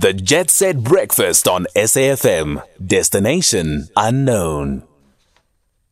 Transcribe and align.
The 0.00 0.14
Jet 0.14 0.48
Set 0.48 0.82
Breakfast 0.82 1.46
on 1.46 1.66
SAFM. 1.76 2.62
Destination 2.82 3.88
unknown. 3.94 4.84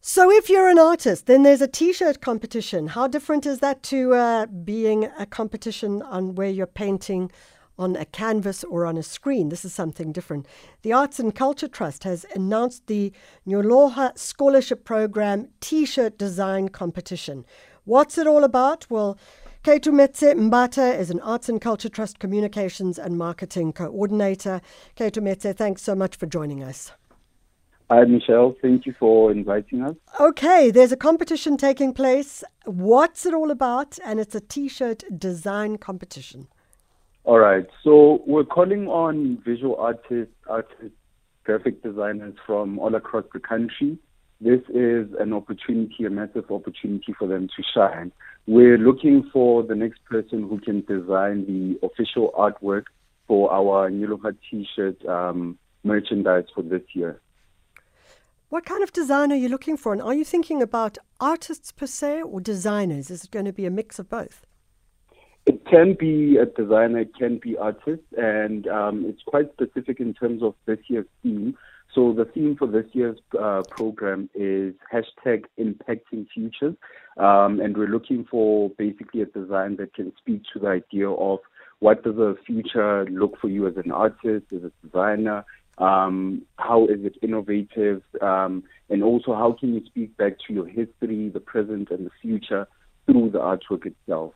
So, 0.01 0.31
if 0.31 0.49
you're 0.49 0.71
an 0.71 0.79
artist, 0.79 1.27
then 1.27 1.43
there's 1.43 1.61
a 1.61 1.69
T-shirt 1.69 2.23
competition. 2.23 2.87
How 2.87 3.07
different 3.07 3.45
is 3.45 3.59
that 3.59 3.83
to 3.83 4.15
uh, 4.15 4.47
being 4.47 5.11
a 5.19 5.27
competition 5.27 6.01
on 6.01 6.37
where 6.37 6.49
you're 6.49 6.67
painting 6.67 7.31
on 7.79 7.97
a 7.97 8.07
canvas 8.07 8.65
or 8.65 8.87
on 8.87 8.97
a 8.97 9.03
screen? 9.03 9.51
This 9.51 9.63
is 9.63 9.75
something 9.75 10.11
different. 10.11 10.47
The 10.81 10.95
Arts 10.95 11.21
and 11.21 11.35
Culture 11.35 11.69
Trust 11.69 12.05
has 12.05 12.25
announced 12.35 12.87
the 12.87 13.13
Nyoloha 13.47 14.19
Scholarship 14.19 14.87
Program 14.87 15.49
T-shirt 15.61 16.17
design 16.17 16.71
competition. 16.71 17.45
What's 17.85 18.17
it 18.17 18.27
all 18.27 18.43
about? 18.43 18.87
Well. 18.89 19.19
Keitumetse 19.69 20.35
Mbatha 20.35 20.99
is 20.99 21.11
an 21.11 21.21
Arts 21.21 21.51
and 21.51 21.61
Culture 21.61 21.91
Trust 21.91 22.19
Communications 22.19 22.99
and 22.99 23.19
Marketing 23.19 23.71
Coordinator. 23.71 24.63
Ketumetse, 24.97 25.55
thanks 25.55 25.83
so 25.83 25.95
much 25.95 26.17
for 26.17 26.25
joining 26.25 26.65
us. 26.65 26.93
Hi, 27.91 28.03
Michelle. 28.05 28.57
Thank 28.63 28.87
you 28.87 28.95
for 28.99 29.31
inviting 29.31 29.83
us. 29.83 29.95
Okay, 30.19 30.71
there's 30.71 30.91
a 30.91 30.97
competition 30.97 31.59
taking 31.59 31.93
place. 31.93 32.43
What's 32.65 33.27
it 33.27 33.35
all 33.35 33.51
about? 33.51 33.99
And 34.03 34.19
it's 34.19 34.35
a 34.35 34.41
t 34.41 34.69
shirt 34.69 35.05
design 35.19 35.77
competition. 35.77 36.49
All 37.25 37.39
right. 37.39 37.67
So 37.85 38.23
we're 38.27 38.45
calling 38.45 38.89
on 38.89 39.37
visual 39.45 39.77
artists, 39.77 40.33
artists, 40.47 40.97
graphic 41.45 41.83
designers 41.83 42.37
from 42.47 42.79
all 42.79 42.95
across 42.95 43.27
the 43.35 43.41
country. 43.41 43.99
This 44.41 44.61
is 44.69 45.09
an 45.19 45.33
opportunity, 45.33 46.05
a 46.05 46.11
massive 46.11 46.51
opportunity 46.51 47.13
for 47.19 47.27
them 47.27 47.49
to 47.57 47.63
shine. 47.75 48.13
We're 48.47 48.79
looking 48.79 49.29
for 49.33 49.65
the 49.65 49.75
next 49.75 50.05
person 50.05 50.49
who 50.49 50.61
can 50.61 50.83
design 50.83 51.45
the 51.47 51.85
official 51.85 52.33
artwork 52.39 52.85
for 53.27 53.53
our 53.53 53.91
Nyoloha 53.91 54.37
t-shirt 54.49 55.05
um, 55.07 55.59
merchandise 55.83 56.45
for 56.55 56.63
this 56.63 56.83
year. 56.95 57.21
What 58.49 58.65
kind 58.65 58.83
of 58.83 58.93
design 58.93 59.33
are 59.33 59.37
you 59.37 59.49
looking 59.49 59.77
for? 59.77 59.93
And 59.93 60.01
are 60.01 60.15
you 60.15 60.25
thinking 60.25 60.63
about 60.63 60.99
artists 61.21 61.73
per 61.73 61.87
se 61.87 62.23
or 62.23 62.41
designers? 62.41 63.11
Is 63.11 63.25
it 63.25 63.31
going 63.33 63.45
to 63.45 63.53
be 63.53 63.67
a 63.67 63.71
mix 63.71 63.99
of 63.99 64.09
both? 64.09 64.47
It 65.45 65.67
can 65.67 65.95
be 65.99 66.37
a 66.37 66.47
designer, 66.47 67.01
it 67.01 67.15
can 67.15 67.39
be 67.39 67.57
artists, 67.57 68.07
and 68.17 68.69
um, 68.69 69.05
it's 69.07 69.23
quite 69.27 69.51
specific 69.53 69.99
in 69.99 70.15
terms 70.15 70.43
of 70.43 70.55
this 70.67 70.79
year's 70.89 71.07
theme. 71.23 71.57
So 71.95 72.13
the 72.13 72.27
theme 72.27 72.55
for 72.57 72.69
this 72.69 72.87
year's 72.93 73.19
uh, 73.39 73.63
program 73.71 74.29
is 74.35 74.75
hashtag 74.93 75.45
impacting 75.59 76.27
futures. 76.33 76.75
Um, 77.17 77.61
and 77.61 77.77
we're 77.77 77.89
looking 77.89 78.27
for 78.31 78.71
basically 78.71 79.23
a 79.23 79.27
design 79.27 79.77
that 79.77 79.95
can 79.95 80.13
speak 80.19 80.43
to 80.53 80.59
the 80.61 80.69
idea 80.69 81.11
of 81.11 81.41
what 81.81 82.05
does 82.05 82.19
a 82.19 82.35
future 82.47 83.05
look 83.07 83.39
for 83.41 83.49
you 83.49 83.67
as 83.67 83.77
an 83.77 83.91
artist, 83.91 84.47
as 84.53 84.63
a 84.65 84.73
designer, 84.85 85.45
um, 85.79 86.43
how 86.59 86.87
is 86.87 87.05
it 87.05 87.17
innovative, 87.23 88.03
um, 88.21 88.65
and 88.91 89.03
also 89.03 89.35
how 89.35 89.53
can 89.53 89.75
you 89.75 89.85
speak 89.87 90.17
back 90.17 90.35
to 90.47 90.53
your 90.53 90.67
history, 90.67 91.29
the 91.29 91.41
present, 91.41 91.91
and 91.91 92.07
the 92.07 92.11
future 92.21 92.67
through 93.07 93.31
the 93.31 93.39
artwork 93.39 93.87
itself. 93.87 94.35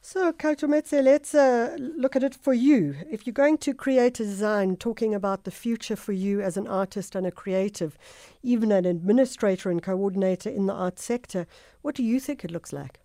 So, 0.00 0.32
Keitumetse, 0.32 1.02
let's 1.02 1.34
uh, 1.34 1.76
look 1.78 2.14
at 2.14 2.22
it 2.22 2.34
for 2.34 2.54
you. 2.54 2.94
If 3.10 3.26
you're 3.26 3.34
going 3.34 3.58
to 3.58 3.74
create 3.74 4.20
a 4.20 4.24
design 4.24 4.76
talking 4.76 5.12
about 5.12 5.44
the 5.44 5.50
future 5.50 5.96
for 5.96 6.12
you 6.12 6.40
as 6.40 6.56
an 6.56 6.68
artist 6.68 7.16
and 7.16 7.26
a 7.26 7.32
creative, 7.32 7.98
even 8.42 8.70
an 8.70 8.86
administrator 8.86 9.70
and 9.70 9.82
coordinator 9.82 10.48
in 10.48 10.66
the 10.66 10.72
art 10.72 10.98
sector, 10.98 11.46
what 11.82 11.96
do 11.96 12.04
you 12.04 12.20
think 12.20 12.44
it 12.44 12.50
looks 12.50 12.72
like? 12.72 13.00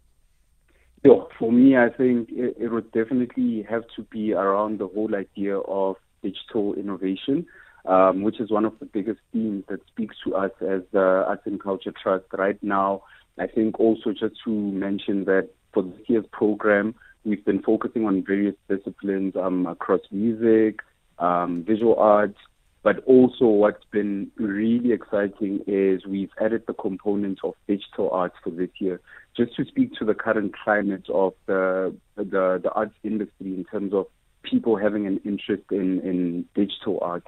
Yeah, 1.04 1.24
for 1.38 1.52
me, 1.52 1.76
I 1.76 1.90
think 1.90 2.30
it, 2.32 2.56
it 2.58 2.68
would 2.70 2.92
definitely 2.92 3.66
have 3.70 3.84
to 3.96 4.04
be 4.04 4.34
around 4.34 4.80
the 4.80 4.88
whole 4.88 5.14
idea 5.16 5.58
of 5.58 5.98
digital 6.22 6.76
innovation, 6.76 7.46
um, 7.86 8.22
which 8.22 8.40
is 8.40 8.52
one 8.52 8.66
of 8.66 8.80
the 8.80 8.86
biggest 8.86 9.20
themes 9.34 9.66
that 9.68 9.86
speaks 9.88 10.16
to 10.24 10.36
us 10.36 10.52
as 10.62 10.84
the 10.92 11.26
Arts 11.28 11.42
and 11.46 11.62
Culture 11.62 11.92
Trust 12.02 12.26
right 12.38 12.62
now. 12.62 13.04
I 13.38 13.48
think 13.48 13.80
also 13.80 14.12
just 14.12 14.36
to 14.46 14.50
mention 14.50 15.26
that 15.26 15.50
for 15.74 15.84
this 15.84 16.00
year's 16.08 16.26
program, 16.32 16.96
we've 17.24 17.44
been 17.44 17.62
focusing 17.62 18.06
on 18.06 18.24
various 18.24 18.56
disciplines 18.70 19.36
um, 19.36 19.66
across 19.66 20.02
music, 20.12 20.82
um, 21.20 21.64
visual 21.64 21.96
arts, 21.96 22.38
but 22.84 23.00
also 23.06 23.46
what's 23.46 23.84
been 23.92 24.30
really 24.36 24.92
exciting 24.92 25.62
is 25.68 26.06
we've 26.06 26.32
added 26.40 26.64
the 26.68 26.74
component 26.74 27.40
of 27.44 27.54
digital 27.68 28.10
arts 28.12 28.36
for 28.44 28.50
this 28.50 28.70
year, 28.80 29.00
just 29.36 29.56
to 29.56 29.66
speak 29.66 29.94
to 29.96 30.06
the 30.06 30.14
current 30.14 30.54
climate 30.64 31.10
of 31.10 31.34
the 31.46 31.96
the, 32.16 32.60
the 32.62 32.72
arts 32.74 32.94
industry 33.04 33.56
in 33.56 33.64
terms 33.72 33.94
of 33.94 34.06
people 34.44 34.76
having 34.76 35.08
an 35.08 35.20
interest 35.24 35.64
in, 35.72 36.02
in 36.02 36.46
digital 36.54 37.00
art. 37.02 37.24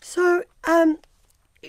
So, 0.00 0.44
um, 0.66 0.98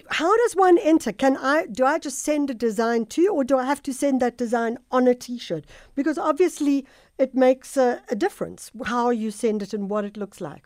how 0.10 0.36
does 0.38 0.54
one 0.54 0.78
enter? 0.78 1.12
Can 1.12 1.38
I 1.38 1.66
do 1.66 1.86
I 1.86 2.00
just 2.00 2.20
send 2.20 2.50
a 2.50 2.54
design 2.54 3.06
to 3.08 3.22
you, 3.22 3.34
or 3.34 3.44
do 3.44 3.58
I 3.58 3.66
have 3.66 3.82
to 3.84 3.94
send 3.94 4.22
that 4.22 4.38
design 4.38 4.78
on 4.90 5.08
a 5.08 5.14
T-shirt? 5.14 5.66
Because 5.96 6.18
obviously 6.18 6.86
it 7.18 7.36
makes 7.36 7.76
a, 7.78 8.02
a 8.10 8.16
difference 8.16 8.72
how 8.86 9.10
you 9.10 9.32
send 9.32 9.62
it 9.62 9.74
and 9.74 9.90
what 9.90 10.06
it 10.06 10.18
looks 10.18 10.40
like. 10.40 10.64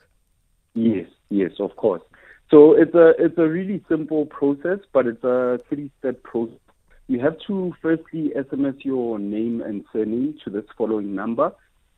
Yes, 0.74 1.08
yes, 1.30 1.52
of 1.60 1.76
course. 1.76 2.04
So 2.52 2.74
it's 2.74 2.94
a 2.94 3.14
it's 3.18 3.38
a 3.38 3.48
really 3.48 3.84
simple 3.90 4.26
process, 4.28 4.80
but 4.94 5.08
it's 5.08 5.24
a 5.24 5.60
three-step 5.70 6.22
process. 6.24 6.60
You 7.08 7.20
have 7.20 7.38
to 7.48 7.74
firstly 7.82 8.32
SMS 8.36 8.84
your 8.84 9.18
name 9.20 9.62
and 9.62 9.86
surname 9.92 10.38
to 10.44 10.50
this 10.52 10.66
following 10.78 11.16
number: 11.16 11.52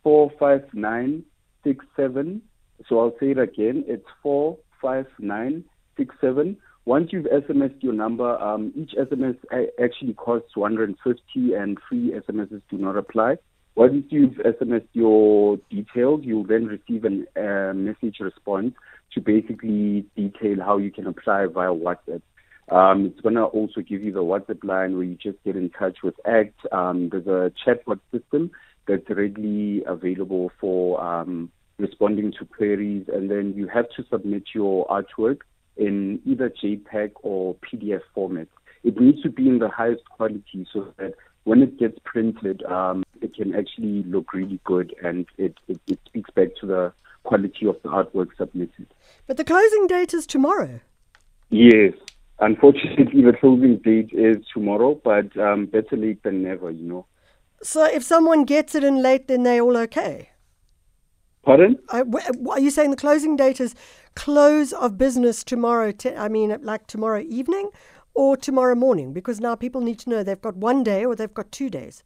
four 0.04 0.32
five 0.40 0.64
nine 0.74 1.24
six 1.64 1.84
seven. 1.98 2.42
So 2.88 3.00
I'll 3.00 3.16
say 3.20 3.32
it 3.32 3.40
again. 3.40 3.84
It's 3.88 4.08
four 4.24 4.58
five 4.82 5.08
nine 5.20 5.66
six 5.98 6.16
seven. 6.22 6.56
Once 6.88 7.10
you've 7.12 7.26
SMSed 7.26 7.84
your 7.84 7.92
number, 7.92 8.42
um, 8.42 8.72
each 8.74 8.92
SMS 8.92 9.36
actually 9.84 10.14
costs 10.14 10.56
150 10.56 11.54
and 11.54 11.78
free 11.90 12.14
SMSs 12.14 12.62
do 12.70 12.78
not 12.78 12.96
apply. 12.96 13.36
Once 13.76 14.06
you've 14.08 14.36
SMSed 14.36 14.88
your 14.94 15.58
details, 15.70 16.22
you'll 16.24 16.46
then 16.46 16.66
receive 16.66 17.04
a 17.04 17.10
uh, 17.36 17.74
message 17.74 18.22
response 18.22 18.74
to 19.14 19.20
basically 19.20 20.06
detail 20.16 20.64
how 20.64 20.78
you 20.78 20.90
can 20.90 21.08
apply 21.08 21.46
via 21.48 21.68
WhatsApp. 21.68 22.22
Um, 22.72 23.08
it's 23.08 23.20
going 23.20 23.36
to 23.36 23.44
also 23.44 23.82
give 23.82 24.02
you 24.02 24.14
the 24.14 24.24
WhatsApp 24.24 24.64
line 24.64 24.96
where 24.96 25.04
you 25.04 25.16
just 25.22 25.44
get 25.44 25.58
in 25.58 25.70
touch 25.72 25.98
with 26.04 26.16
ACT. 26.26 26.72
Um, 26.72 27.10
there's 27.10 27.28
a 27.28 27.52
chatbot 27.66 28.00
system 28.14 28.50
that's 28.88 29.10
readily 29.10 29.84
available 29.86 30.54
for 30.58 31.04
um, 31.04 31.52
responding 31.80 32.32
to 32.40 32.46
queries, 32.46 33.08
and 33.14 33.30
then 33.30 33.56
you 33.58 33.68
have 33.68 33.90
to 33.98 34.06
submit 34.10 34.44
your 34.56 34.88
artwork 34.88 35.40
in 35.78 36.20
either 36.26 36.50
JPEG 36.50 37.12
or 37.24 37.56
PDF 37.56 38.02
format. 38.14 38.48
It 38.84 39.00
needs 39.00 39.22
to 39.24 39.30
be 39.30 39.48
in 39.48 39.60
the 39.60 39.70
highest 39.70 40.04
quality 40.10 40.68
so 40.72 40.94
that 40.98 41.14
when 41.44 41.62
it 41.62 41.80
gets 41.80 41.98
printed, 42.04 42.64
um, 42.64 43.04
it 43.22 43.36
can 43.36 43.56
actually 43.56 44.04
look 44.04 44.34
really 44.34 44.60
good 44.66 44.94
and 45.04 45.26
it, 45.38 45.56
it, 45.68 45.80
it 45.88 46.00
speaks 46.06 46.30
back 46.32 46.50
to 46.62 46.68
the 46.68 46.94
quality 47.24 47.66
of 47.66 47.78
the 47.84 47.90
artwork 47.90 48.30
submitted. 48.38 48.88
But 49.28 49.38
the 49.38 49.44
closing 49.44 49.88
date 49.88 50.14
is 50.14 50.26
tomorrow. 50.26 50.80
Yes. 51.50 51.94
Unfortunately, 52.40 53.24
the 53.24 53.34
closing 53.34 53.78
date 53.78 54.12
is 54.14 54.38
tomorrow, 54.54 55.00
but 55.04 55.36
um, 55.38 55.66
better 55.66 55.98
late 55.98 56.22
than 56.24 56.44
never, 56.44 56.70
you 56.70 56.88
know. 56.88 57.06
So 57.64 57.86
if 57.86 58.04
someone 58.04 58.44
gets 58.44 58.76
it 58.76 58.84
in 58.84 59.02
late, 59.02 59.28
then 59.28 59.44
they're 59.44 59.62
all 59.62 59.78
okay? 59.78 60.30
Pardon? 61.48 61.80
Uh, 61.88 62.04
are 62.50 62.60
you 62.60 62.70
saying 62.70 62.92
the 62.92 62.98
closing 62.98 63.38
date 63.38 63.62
is 63.62 63.74
close 64.18 64.74
of 64.74 64.98
business 64.98 65.46
tomorrow? 65.46 65.94
T- 65.94 66.14
I 66.14 66.28
mean, 66.28 66.54
like 66.62 66.88
tomorrow 66.88 67.22
evening 67.22 67.70
or 68.14 68.36
tomorrow 68.36 68.76
morning? 68.76 69.14
Because 69.14 69.40
now 69.40 69.56
people 69.56 69.80
need 69.80 69.98
to 70.00 70.10
know 70.10 70.24
they've 70.24 70.42
got 70.42 70.58
one 70.58 70.84
day 70.84 71.06
or 71.06 71.16
they've 71.16 71.34
got 71.34 71.50
two 71.54 71.70
days. 71.70 72.04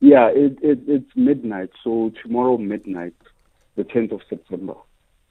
Yeah, 0.00 0.26
it, 0.26 0.58
it, 0.60 0.80
it's 0.88 1.10
midnight. 1.14 1.70
So 1.84 2.10
tomorrow 2.20 2.58
midnight, 2.58 3.14
the 3.76 3.84
10th 3.84 4.10
of 4.10 4.22
September. 4.28 4.74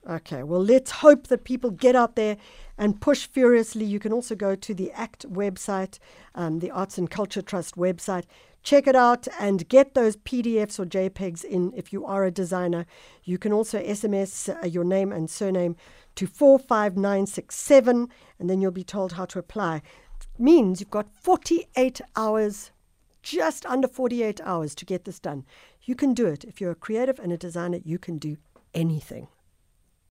Okay, 0.09 0.41
well, 0.41 0.63
let's 0.63 0.89
hope 0.89 1.27
that 1.27 1.43
people 1.43 1.69
get 1.69 1.95
out 1.95 2.15
there 2.15 2.37
and 2.75 2.99
push 2.99 3.27
furiously. 3.27 3.85
You 3.85 3.99
can 3.99 4.11
also 4.11 4.33
go 4.33 4.55
to 4.55 4.73
the 4.73 4.91
ACT 4.93 5.31
website, 5.31 5.99
um, 6.33 6.57
the 6.57 6.71
Arts 6.71 6.97
and 6.97 7.09
Culture 7.09 7.43
Trust 7.43 7.75
website. 7.75 8.23
Check 8.63 8.87
it 8.87 8.95
out 8.95 9.27
and 9.39 9.69
get 9.69 9.93
those 9.93 10.17
PDFs 10.17 10.79
or 10.79 10.85
JPEGs 10.85 11.43
in 11.43 11.71
if 11.75 11.93
you 11.93 12.03
are 12.03 12.23
a 12.23 12.31
designer. 12.31 12.87
You 13.23 13.37
can 13.37 13.53
also 13.53 13.79
SMS 13.79 14.49
uh, 14.49 14.65
your 14.65 14.83
name 14.83 15.11
and 15.11 15.29
surname 15.29 15.75
to 16.15 16.25
45967, 16.25 18.07
and 18.39 18.49
then 18.49 18.59
you'll 18.59 18.71
be 18.71 18.83
told 18.83 19.13
how 19.13 19.25
to 19.25 19.39
apply. 19.39 19.77
It 19.77 20.27
means 20.39 20.79
you've 20.79 20.89
got 20.89 21.13
48 21.13 22.01
hours, 22.15 22.71
just 23.21 23.67
under 23.67 23.87
48 23.87 24.41
hours 24.43 24.73
to 24.75 24.85
get 24.85 25.05
this 25.05 25.19
done. 25.19 25.45
You 25.83 25.93
can 25.93 26.15
do 26.15 26.25
it. 26.25 26.43
If 26.43 26.59
you're 26.59 26.71
a 26.71 26.75
creative 26.75 27.19
and 27.19 27.31
a 27.31 27.37
designer, 27.37 27.79
you 27.83 27.99
can 27.99 28.17
do 28.17 28.37
anything. 28.73 29.27